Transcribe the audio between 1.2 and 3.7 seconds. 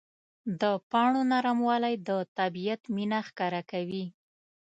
نرموالی د طبیعت مینه ښکاره